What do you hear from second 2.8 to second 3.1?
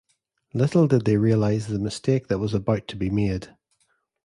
to